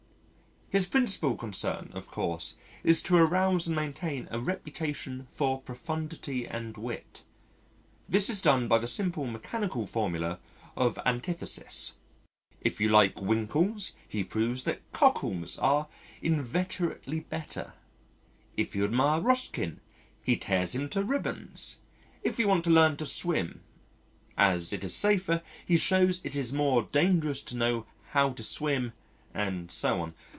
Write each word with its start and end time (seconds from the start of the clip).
His 0.71 0.85
principal 0.85 1.35
concern 1.35 1.89
of 1.93 2.07
course 2.07 2.55
is 2.81 3.01
to 3.01 3.17
arouse 3.17 3.67
and 3.67 3.75
maintain 3.75 4.29
a 4.31 4.39
reputation 4.39 5.27
for 5.29 5.59
profundity 5.59 6.47
and 6.47 6.77
wit. 6.77 7.23
This 8.07 8.29
is 8.29 8.41
done 8.41 8.69
by 8.69 8.77
the 8.77 8.87
simple 8.87 9.27
mechanical 9.27 9.85
formula 9.85 10.39
of 10.77 10.97
antithesis: 11.05 11.97
if 12.61 12.79
you 12.79 12.87
like 12.87 13.21
winkles 13.21 13.91
he 14.07 14.23
proves 14.23 14.63
that 14.63 14.79
cockles 14.93 15.59
are 15.59 15.89
inveterately 16.21 17.19
better; 17.19 17.73
if 18.55 18.73
you 18.73 18.85
admire 18.85 19.19
Ruskin 19.19 19.81
he 20.23 20.37
tears 20.37 20.73
him 20.73 20.87
to 20.91 21.03
ribbons. 21.03 21.81
If 22.23 22.39
you 22.39 22.47
want 22.47 22.63
to 22.63 22.69
learn 22.69 22.95
to 22.95 23.05
swim 23.05 23.59
as 24.37 24.71
it 24.71 24.85
is 24.85 24.95
safer, 24.95 25.43
he 25.65 25.75
shows 25.75 26.21
it 26.23 26.37
is 26.37 26.53
more 26.53 26.83
dangerous 26.93 27.41
to 27.41 27.57
know 27.57 27.87
how 28.11 28.31
to 28.31 28.41
swim 28.41 28.93
and 29.33 29.69
so 29.69 29.99
on. 29.99 30.13